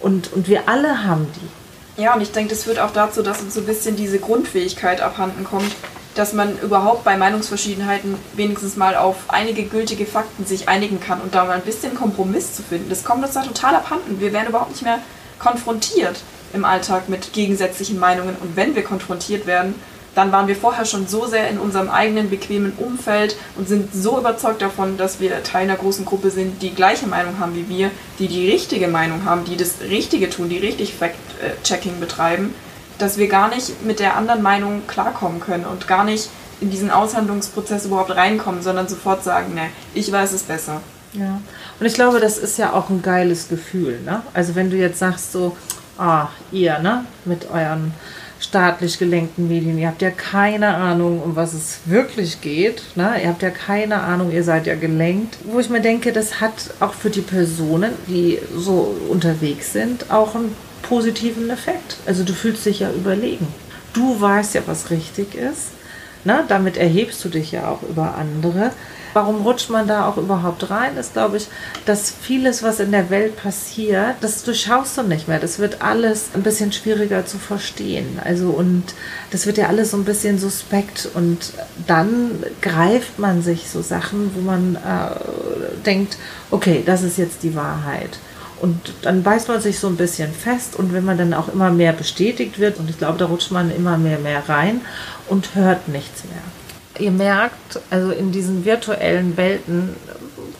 [0.00, 2.02] Und, und wir alle haben die.
[2.02, 5.00] Ja, und ich denke, das führt auch dazu, dass uns so ein bisschen diese Grundfähigkeit
[5.00, 5.72] abhanden kommt,
[6.14, 11.34] dass man überhaupt bei Meinungsverschiedenheiten wenigstens mal auf einige gültige Fakten sich einigen kann und
[11.34, 12.88] da mal ein bisschen Kompromiss zu finden.
[12.88, 14.20] Das kommt uns da total abhanden.
[14.20, 15.00] Wir werden überhaupt nicht mehr
[15.38, 16.20] konfrontiert
[16.52, 18.36] im Alltag mit gegensätzlichen Meinungen.
[18.40, 19.74] Und wenn wir konfrontiert werden,
[20.14, 24.18] dann waren wir vorher schon so sehr in unserem eigenen bequemen Umfeld und sind so
[24.18, 27.90] überzeugt davon, dass wir Teil einer großen Gruppe sind, die gleiche Meinung haben wie wir,
[28.20, 32.54] die die richtige Meinung haben, die das Richtige tun, die richtig Fact-Checking betreiben,
[32.98, 36.30] dass wir gar nicht mit der anderen Meinung klarkommen können und gar nicht
[36.60, 40.80] in diesen Aushandlungsprozess überhaupt reinkommen, sondern sofort sagen, ne, ich weiß es besser.
[41.12, 41.40] Ja,
[41.78, 44.00] und ich glaube, das ist ja auch ein geiles Gefühl.
[44.04, 44.22] Ne?
[44.32, 45.56] Also wenn du jetzt sagst so,
[45.98, 47.92] ah, ihr, ne, mit euren
[48.40, 49.78] staatlich gelenkten Medien.
[49.78, 52.82] Ihr habt ja keine Ahnung, um was es wirklich geht.
[52.94, 53.22] Ne?
[53.22, 55.38] Ihr habt ja keine Ahnung, ihr seid ja gelenkt.
[55.44, 60.34] Wo ich mir denke, das hat auch für die Personen, die so unterwegs sind, auch
[60.34, 60.54] einen
[60.88, 61.96] positiven Effekt.
[62.06, 63.48] Also du fühlst dich ja überlegen.
[63.92, 65.68] Du weißt ja, was richtig ist.
[66.24, 66.44] Ne?
[66.48, 68.72] Damit erhebst du dich ja auch über andere.
[69.12, 71.46] Warum rutscht man da auch überhaupt rein, ist, glaube ich,
[71.86, 75.38] dass vieles, was in der Welt passiert, das durchschaust du nicht mehr.
[75.38, 78.18] Das wird alles ein bisschen schwieriger zu verstehen.
[78.24, 78.82] Also, und
[79.30, 81.08] das wird ja alles so ein bisschen suspekt.
[81.14, 81.52] Und
[81.86, 86.16] dann greift man sich so Sachen, wo man äh, denkt,
[86.50, 88.18] okay, das ist jetzt die Wahrheit.
[88.64, 91.70] Und dann beißt man sich so ein bisschen fest und wenn man dann auch immer
[91.70, 94.80] mehr bestätigt wird, und ich glaube, da rutscht man immer mehr, mehr rein
[95.28, 96.42] und hört nichts mehr
[96.98, 99.96] ihr merkt, also in diesen virtuellen Welten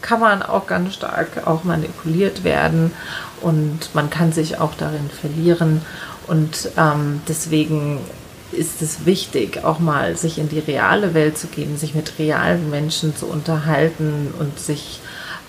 [0.01, 2.93] kann man auch ganz stark auch manipuliert werden
[3.41, 5.83] und man kann sich auch darin verlieren.
[6.27, 8.01] Und ähm, deswegen
[8.53, 12.71] ist es wichtig, auch mal sich in die reale Welt zu gehen, sich mit realen
[12.71, 15.01] Menschen zu unterhalten und sich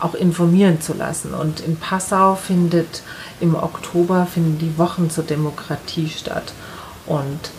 [0.06, 1.34] auch informieren zu lassen.
[1.34, 3.02] Und in Passau findet
[3.40, 6.54] im Oktober finden die Wochen zur Demokratie statt.
[7.06, 7.52] Und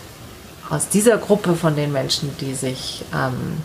[0.69, 3.61] aus dieser Gruppe von den Menschen, die sich ähm,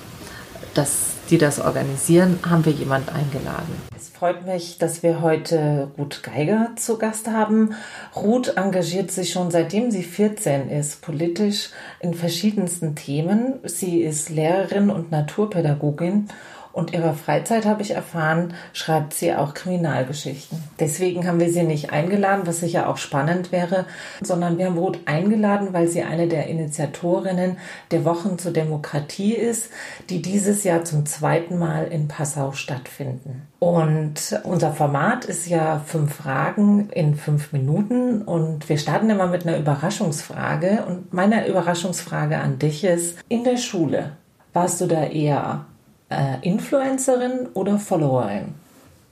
[0.75, 3.75] das, die das organisieren, haben wir jemand eingeladen.
[3.97, 7.75] Es freut mich, dass wir heute Ruth Geiger zu Gast haben.
[8.15, 13.55] Ruth engagiert sich schon seitdem sie 14 ist politisch in verschiedensten Themen.
[13.65, 16.29] Sie ist Lehrerin und Naturpädagogin
[16.73, 20.63] und ihrer Freizeit habe ich erfahren, schreibt sie auch Kriminalgeschichten.
[20.81, 23.85] Deswegen haben wir sie nicht eingeladen, was sicher auch spannend wäre,
[24.23, 27.59] sondern wir haben Ruth eingeladen, weil sie eine der Initiatorinnen
[27.91, 29.71] der Wochen zur Demokratie ist,
[30.09, 33.43] die dieses Jahr zum zweiten Mal in Passau stattfinden.
[33.59, 39.47] Und unser Format ist ja fünf Fragen in fünf Minuten und wir starten immer mit
[39.47, 40.85] einer Überraschungsfrage.
[40.87, 44.17] Und meine Überraschungsfrage an dich ist, in der Schule,
[44.53, 45.67] warst du da eher
[46.13, 48.55] äh, Influencerin oder Followerin?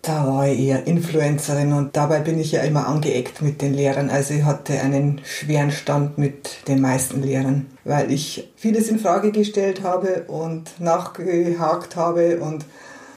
[0.03, 4.09] Da war ich eher Influencerin und dabei bin ich ja immer angeeckt mit den Lehrern.
[4.09, 9.31] Also ich hatte einen schweren Stand mit den meisten Lehrern, weil ich vieles in Frage
[9.31, 12.65] gestellt habe und nachgehakt habe und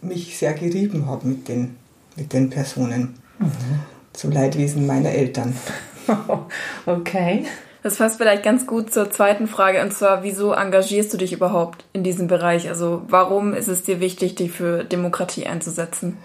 [0.02, 1.78] mich sehr gerieben habe mit den,
[2.18, 3.16] mit den Personen.
[3.40, 3.80] Mhm.
[4.12, 5.56] Zum Leidwesen meiner Eltern.
[6.86, 7.46] okay.
[7.84, 11.84] Das passt vielleicht ganz gut zur zweiten Frage und zwar, wieso engagierst du dich überhaupt
[11.92, 12.70] in diesem Bereich?
[12.70, 16.18] Also warum ist es dir wichtig, dich für Demokratie einzusetzen?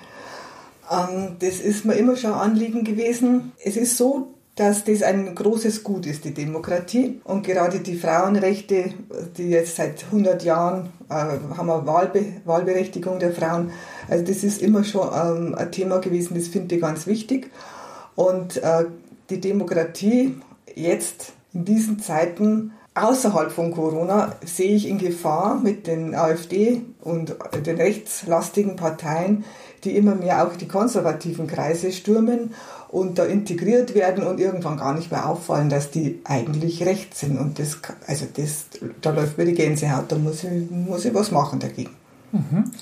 [0.89, 3.53] Ähm, das ist mir immer schon ein Anliegen gewesen.
[3.63, 7.21] Es ist so, dass das ein großes Gut ist, die Demokratie.
[7.25, 8.95] Und gerade die Frauenrechte,
[9.37, 13.73] die jetzt seit 100 Jahren äh, haben wir Wahlbe Wahlberechtigung der Frauen.
[14.09, 17.51] Also das ist immer schon ähm, ein Thema gewesen, das finde ich ganz wichtig.
[18.15, 18.85] Und äh,
[19.29, 20.37] die Demokratie
[20.77, 27.37] jetzt in diesen Zeiten außerhalb von Corona sehe ich in Gefahr mit den AfD und
[27.65, 29.45] den rechtslastigen Parteien,
[29.85, 32.55] die immer mehr auch die konservativen Kreise stürmen
[32.89, 37.39] und da integriert werden und irgendwann gar nicht mehr auffallen, dass die eigentlich rechts sind.
[37.39, 38.67] Und das, also das,
[39.01, 41.95] da läuft mir die Gänsehaut, da muss ich, muss ich was machen dagegen.
[42.33, 42.73] Mhm.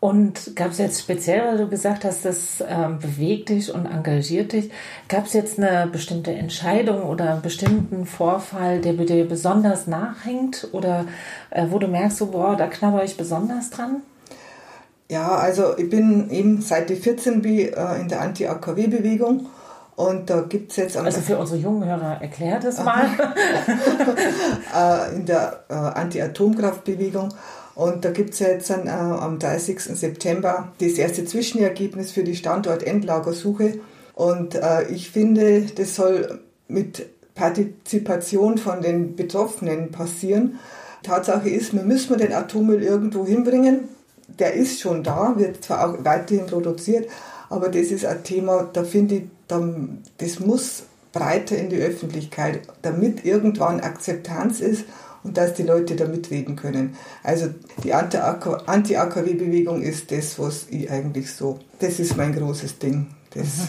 [0.00, 4.52] Und gab es jetzt speziell, weil du gesagt hast, das ähm, bewegt dich und engagiert
[4.52, 4.70] dich,
[5.08, 11.06] gab es jetzt eine bestimmte Entscheidung oder einen bestimmten Vorfall, der dir besonders nachhängt oder
[11.50, 14.02] äh, wo du merkst, so, boah, da knabber ich besonders dran?
[15.10, 19.46] Ja, also ich bin eben seit ich 14 bin äh, in der Anti-AKW-Bewegung
[19.96, 20.96] und da gibt es jetzt...
[20.96, 23.06] Also für unsere jungen Hörer, erklär das mal.
[24.76, 27.30] äh, in der äh, Anti-Atomkraftbewegung
[27.78, 29.80] und da gibt es jetzt äh, am 30.
[29.80, 33.78] September das erste Zwischenergebnis für die Standortendlagersuche.
[34.14, 40.58] Und äh, ich finde, das soll mit Partizipation von den Betroffenen passieren.
[41.04, 43.88] Tatsache ist, wir müssen den Atommüll irgendwo hinbringen.
[44.40, 47.08] Der ist schon da, wird zwar auch weiterhin produziert,
[47.48, 53.24] aber das ist ein Thema, da finde ich, das muss breiter in die Öffentlichkeit, damit
[53.24, 54.84] irgendwann Akzeptanz ist
[55.24, 56.96] und dass die Leute da mitreden können.
[57.22, 57.48] Also
[57.82, 63.08] die Anti-AKW-Bewegung ist das, was ich eigentlich so, das ist mein großes Ding.
[63.34, 63.68] Das mhm.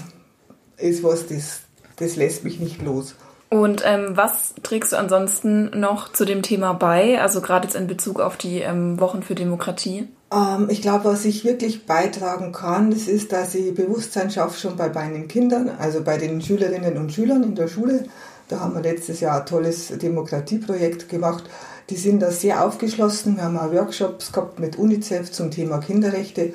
[0.78, 1.62] ist was, das,
[1.98, 3.16] das lässt mich nicht los.
[3.50, 7.88] Und ähm, was trägst du ansonsten noch zu dem Thema bei, also gerade jetzt in
[7.88, 10.08] Bezug auf die ähm, Wochen für Demokratie?
[10.32, 14.76] Ähm, ich glaube, was ich wirklich beitragen kann, das ist, dass ich Bewusstsein schaffe schon
[14.76, 18.06] bei meinen Kindern, also bei den Schülerinnen und Schülern in der Schule,
[18.50, 21.44] da haben wir letztes Jahr ein tolles Demokratieprojekt gemacht.
[21.90, 23.38] Die sind da sehr aufgeschlossen.
[23.38, 26.54] Wir haben auch Workshops gehabt mit UNICEF zum Thema Kinderrechte.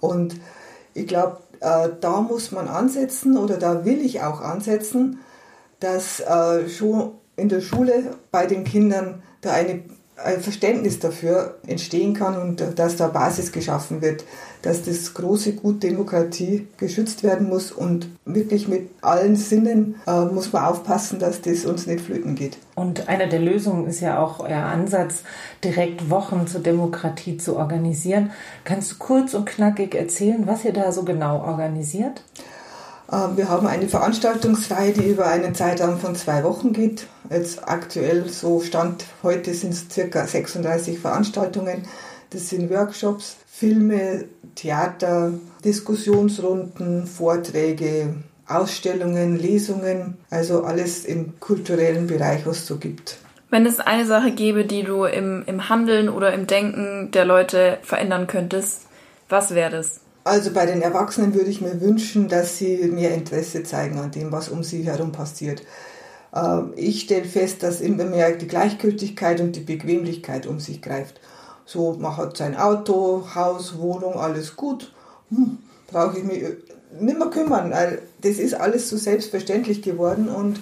[0.00, 0.36] Und
[0.94, 5.20] ich glaube, äh, da muss man ansetzen oder da will ich auch ansetzen,
[5.80, 9.84] dass äh, schon in der Schule bei den Kindern da eine
[10.22, 14.24] ein Verständnis dafür entstehen kann und dass da Basis geschaffen wird,
[14.62, 20.52] dass das große Gut Demokratie geschützt werden muss und wirklich mit allen Sinnen äh, muss
[20.52, 22.58] man aufpassen, dass das uns nicht flöten geht.
[22.74, 25.22] Und eine der Lösungen ist ja auch euer Ansatz,
[25.62, 28.30] direkt Wochen zur Demokratie zu organisieren.
[28.64, 32.22] Kannst du kurz und knackig erzählen, was ihr da so genau organisiert?
[33.10, 37.06] Ähm, wir haben eine Veranstaltungsreihe, die über einen Zeitraum von zwei Wochen geht.
[37.30, 41.84] Jetzt aktuell, so Stand heute, sind es circa 36 Veranstaltungen.
[42.30, 45.32] Das sind Workshops, Filme, Theater,
[45.64, 48.14] Diskussionsrunden, Vorträge,
[48.46, 53.18] Ausstellungen, Lesungen, also alles im kulturellen Bereich, was es so gibt.
[53.50, 57.78] Wenn es eine Sache gäbe, die du im, im Handeln oder im Denken der Leute
[57.82, 58.82] verändern könntest,
[59.30, 60.00] was wäre das?
[60.28, 64.30] Also bei den Erwachsenen würde ich mir wünschen, dass sie mehr Interesse zeigen an dem,
[64.30, 65.62] was um sie herum passiert.
[66.36, 71.18] Ähm, ich stelle fest, dass immer mehr die Gleichgültigkeit und die Bequemlichkeit um sich greift.
[71.64, 74.92] So, man hat sein Auto, Haus, Wohnung, alles gut.
[75.30, 75.56] Hm,
[75.90, 76.42] Brauche ich mich
[77.00, 80.60] nicht mehr kümmern, weil das ist alles so selbstverständlich geworden und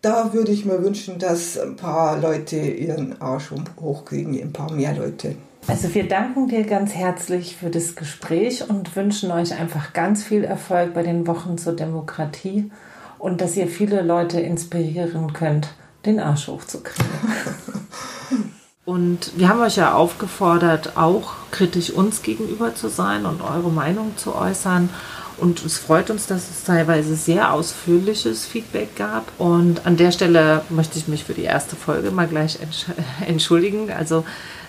[0.00, 4.94] da würde ich mir wünschen, dass ein paar Leute ihren Arsch hochkriegen, ein paar mehr
[4.94, 5.34] Leute.
[5.68, 10.44] Also wir danken dir ganz herzlich für das Gespräch und wünschen euch einfach ganz viel
[10.44, 12.70] Erfolg bei den Wochen zur Demokratie
[13.18, 15.68] und dass ihr viele Leute inspirieren könnt,
[16.04, 17.10] den Arsch hochzukriegen.
[18.84, 24.16] Und wir haben euch ja aufgefordert, auch kritisch uns gegenüber zu sein und eure Meinung
[24.16, 24.90] zu äußern.
[25.38, 29.32] Und es freut uns, dass es teilweise sehr ausführliches Feedback gab.
[29.38, 32.60] Und an der Stelle möchte ich mich für die erste Folge mal gleich
[33.26, 33.90] entschuldigen.
[33.90, 34.24] Also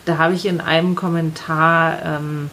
[0.07, 2.49] da habe ich in einem Kommentar, ähm,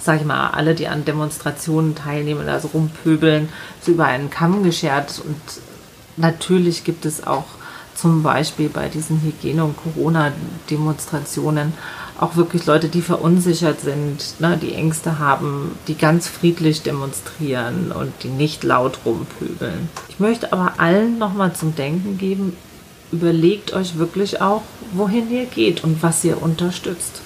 [0.00, 3.48] sage ich mal, alle, die an Demonstrationen teilnehmen, also rumpöbeln,
[3.80, 5.22] so über einen Kamm geschert.
[5.24, 5.40] Und
[6.16, 7.46] natürlich gibt es auch
[7.94, 11.72] zum Beispiel bei diesen Hygiene- und Corona-Demonstrationen
[12.18, 18.12] auch wirklich Leute, die verunsichert sind, ne, die Ängste haben, die ganz friedlich demonstrieren und
[18.22, 19.88] die nicht laut rumpöbeln.
[20.08, 22.56] Ich möchte aber allen nochmal zum Denken geben,
[23.12, 27.22] überlegt euch wirklich auch, wohin ihr geht und was ihr unterstützt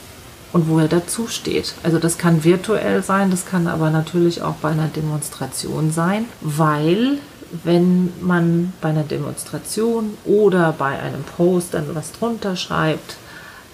[0.52, 1.74] und wo ihr dazu steht.
[1.82, 7.18] Also das kann virtuell sein, das kann aber natürlich auch bei einer Demonstration sein, weil
[7.64, 13.16] wenn man bei einer Demonstration oder bei einem Post dann was drunter schreibt,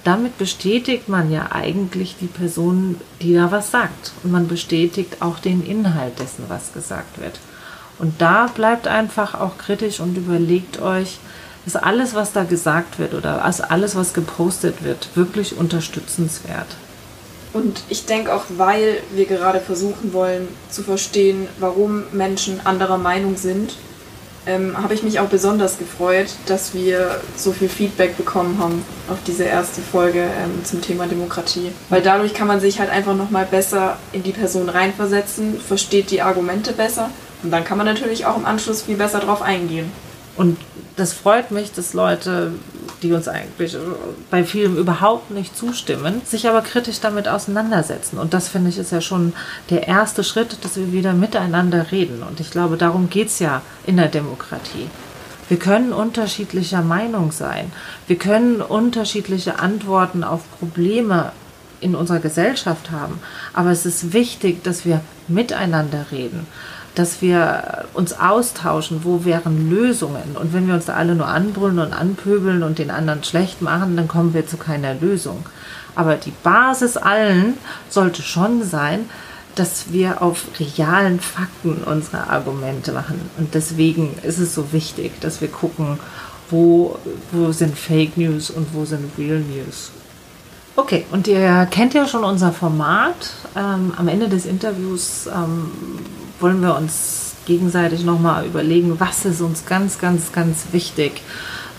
[0.05, 4.13] damit bestätigt man ja eigentlich die Person, die da was sagt.
[4.23, 7.41] Und man bestätigt auch den Inhalt dessen, was gesagt wird.
[7.99, 11.19] Und da bleibt einfach auch kritisch und überlegt euch,
[11.67, 16.69] ist alles, was da gesagt wird oder alles, was gepostet wird, wirklich unterstützenswert.
[17.53, 23.37] Und ich denke auch, weil wir gerade versuchen wollen zu verstehen, warum Menschen anderer Meinung
[23.37, 23.75] sind,
[24.47, 29.19] ähm, habe ich mich auch besonders gefreut, dass wir so viel Feedback bekommen haben auf
[29.27, 31.73] diese erste Folge ähm, zum Thema Demokratie.
[31.89, 36.23] Weil dadurch kann man sich halt einfach nochmal besser in die Person reinversetzen, versteht die
[36.23, 37.11] Argumente besser
[37.43, 39.91] und dann kann man natürlich auch im Anschluss viel besser drauf eingehen.
[40.37, 40.59] Und
[40.97, 42.53] das freut mich, dass Leute,
[43.03, 43.77] die uns eigentlich
[44.31, 48.19] bei vielem überhaupt nicht zustimmen, sich aber kritisch damit auseinandersetzen.
[48.19, 49.35] Und das finde ich ist ja schon
[49.71, 52.23] der erste Schritt, dass wir wieder miteinander reden.
[52.23, 54.89] Und ich glaube, darum geht es ja in der Demokratie.
[55.49, 57.71] Wir können unterschiedlicher Meinung sein.
[58.07, 61.33] Wir können unterschiedliche Antworten auf Probleme
[61.81, 63.21] in unserer Gesellschaft haben.
[63.53, 66.47] Aber es ist wichtig, dass wir miteinander reden
[66.97, 70.35] dass wir uns austauschen, wo wären Lösungen.
[70.35, 73.97] Und wenn wir uns da alle nur anbrüllen und anpöbeln und den anderen schlecht machen,
[73.97, 75.45] dann kommen wir zu keiner Lösung.
[75.95, 77.55] Aber die Basis allen
[77.91, 79.11] sollte schon sein,
[79.57, 83.31] dass wir auf realen Fakten unsere Argumente machen.
[83.39, 85.99] Und deswegen ist es so wichtig, dass wir gucken,
[86.51, 86.99] wo,
[87.31, 89.91] wo sind Fake News und wo sind Real News.
[90.77, 93.31] Okay, und ihr kennt ja schon unser Format.
[93.55, 95.71] Ähm, am Ende des Interviews ähm,
[96.41, 101.23] wollen wir uns gegenseitig nochmal überlegen, was ist uns ganz, ganz, ganz wichtig,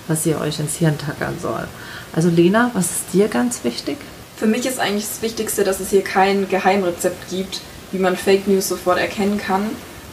[0.08, 1.68] was ihr euch ins Hirn tackern soll.
[2.14, 3.98] Also Lena, was ist dir ganz wichtig?
[4.38, 8.48] Für mich ist eigentlich das Wichtigste, dass es hier kein Geheimrezept gibt, wie man Fake
[8.48, 9.64] News sofort erkennen kann,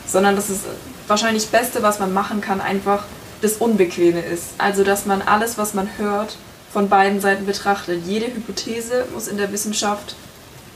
[0.07, 0.61] sondern dass es
[1.07, 3.05] wahrscheinlich Beste, was man machen kann, einfach
[3.43, 4.55] das Unbequeme ist.
[4.59, 6.37] Also dass man alles, was man hört,
[6.73, 8.03] von beiden Seiten betrachtet.
[8.07, 10.17] Jede Hypothese muss in der Wissenschaft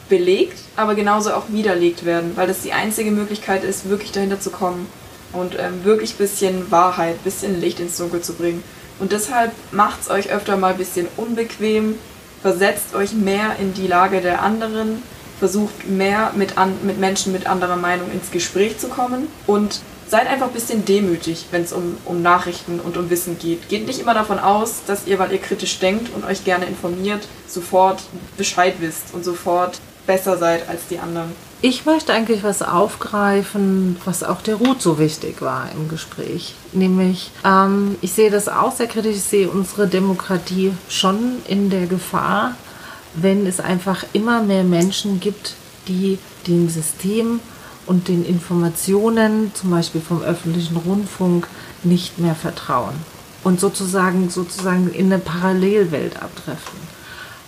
[0.09, 4.51] belegt, aber genauso auch widerlegt werden, weil das die einzige Möglichkeit ist, wirklich dahinter zu
[4.51, 4.87] kommen
[5.33, 8.63] und ähm, wirklich ein bisschen Wahrheit, ein bisschen Licht ins Dunkel zu bringen.
[8.99, 11.97] Und deshalb macht es euch öfter mal ein bisschen unbequem,
[12.43, 15.03] versetzt euch mehr in die Lage der anderen,
[15.39, 20.27] versucht mehr mit, an, mit Menschen mit anderer Meinung ins Gespräch zu kommen und seid
[20.27, 23.69] einfach ein bisschen demütig, wenn es um, um Nachrichten und um Wissen geht.
[23.69, 27.29] Geht nicht immer davon aus, dass ihr, weil ihr kritisch denkt und euch gerne informiert,
[27.47, 28.03] sofort
[28.37, 31.31] Bescheid wisst und sofort besser seid als die anderen.
[31.61, 36.55] Ich möchte eigentlich was aufgreifen, was auch der Ruth so wichtig war im Gespräch.
[36.73, 41.87] Nämlich, ähm, ich sehe das auch sehr kritisch, ich sehe unsere Demokratie schon in der
[41.87, 42.55] Gefahr,
[43.15, 45.55] wenn es einfach immer mehr Menschen gibt,
[45.89, 47.41] die dem System
[47.87, 51.49] und den Informationen, zum Beispiel vom öffentlichen Rundfunk,
[51.83, 52.95] nicht mehr vertrauen
[53.45, 56.98] und sozusagen, sozusagen in eine Parallelwelt abtreffen.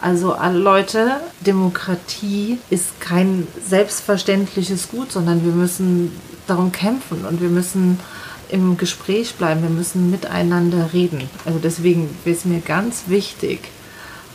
[0.01, 6.13] Also Leute, Demokratie ist kein selbstverständliches Gut, sondern wir müssen
[6.47, 8.01] darum kämpfen und wir müssen
[8.49, 11.29] im Gespräch bleiben, wir müssen miteinander reden.
[11.45, 13.61] Also deswegen ist mir ganz wichtig,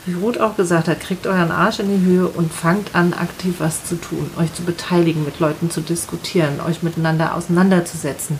[0.06, 3.56] wie Ruth auch gesagt hat, kriegt euren Arsch in die Höhe und fangt an, aktiv
[3.58, 8.38] was zu tun, euch zu beteiligen, mit Leuten zu diskutieren, euch miteinander auseinanderzusetzen.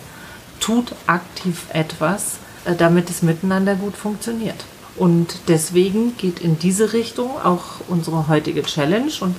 [0.61, 4.63] Tut aktiv etwas, äh, damit es miteinander gut funktioniert.
[4.97, 9.11] Und deswegen geht in diese Richtung auch unsere heutige Challenge.
[9.19, 9.35] Und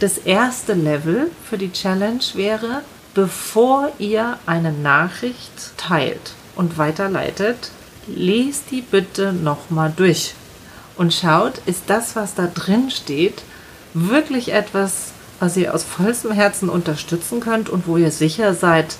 [0.00, 2.82] das erste Level für die Challenge wäre,
[3.14, 7.70] bevor ihr eine Nachricht teilt und weiterleitet,
[8.06, 10.34] lest die bitte nochmal durch
[10.96, 13.42] und schaut, ist das, was da drin steht,
[13.94, 18.96] wirklich etwas, was ihr aus vollstem Herzen unterstützen könnt und wo ihr sicher seid,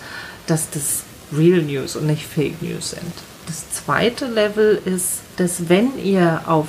[0.46, 1.03] dass das
[1.37, 3.12] Real News und nicht Fake News sind.
[3.46, 6.68] Das zweite Level ist, dass wenn ihr auf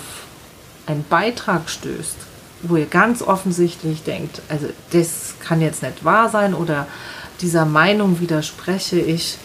[0.87, 2.17] einen Beitrag stößt,
[2.63, 6.87] wo ihr ganz offensichtlich denkt, also das kann jetzt nicht wahr sein oder
[7.39, 9.37] dieser Meinung widerspreche ich,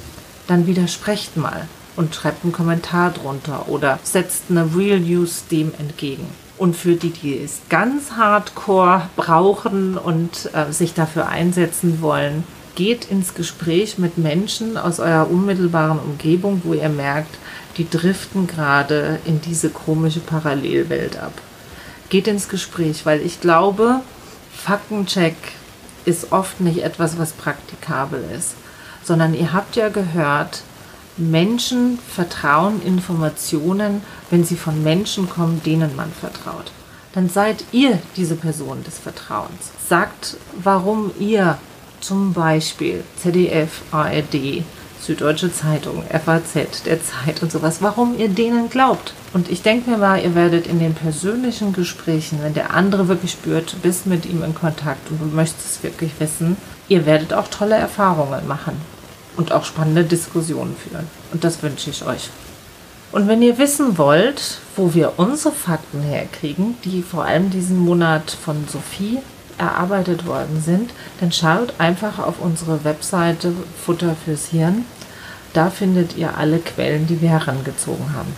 [0.46, 6.26] dann widersprecht mal und schreibt einen Kommentar drunter oder setzt eine Real News dem entgegen.
[6.56, 12.44] Und für die, die es ganz hardcore brauchen und äh, sich dafür einsetzen wollen,
[12.76, 17.36] geht ins Gespräch mit Menschen aus eurer unmittelbaren Umgebung, wo ihr merkt,
[17.78, 21.32] die driften gerade in diese komische Parallelwelt ab.
[22.10, 24.00] Geht ins Gespräch, weil ich glaube,
[24.52, 25.36] Faktencheck
[26.04, 28.54] ist oft nicht etwas, was praktikabel ist,
[29.04, 30.62] sondern ihr habt ja gehört,
[31.16, 36.70] Menschen vertrauen Informationen, wenn sie von Menschen kommen, denen man vertraut.
[37.12, 39.72] Dann seid ihr diese Person des Vertrauens.
[39.88, 41.58] Sagt, warum ihr
[42.00, 44.62] zum Beispiel ZDF, ARD,
[45.00, 49.14] Süddeutsche Zeitung, FAZ, der Zeit und sowas, warum ihr denen glaubt.
[49.32, 53.32] Und ich denke mir mal, ihr werdet in den persönlichen Gesprächen, wenn der andere wirklich
[53.32, 56.56] spürt, bist mit ihm in Kontakt und du möchtest wirklich wissen,
[56.88, 58.76] ihr werdet auch tolle Erfahrungen machen
[59.36, 61.06] und auch spannende Diskussionen führen.
[61.32, 62.30] Und das wünsche ich euch.
[63.10, 68.30] Und wenn ihr wissen wollt, wo wir unsere Fakten herkriegen, die vor allem diesen Monat
[68.30, 69.18] von Sophie
[69.58, 70.90] erarbeitet worden sind,
[71.20, 73.52] dann schaut einfach auf unsere Webseite
[73.84, 74.86] Futter fürs Hirn.
[75.54, 78.34] da findet ihr alle Quellen, die wir herangezogen haben.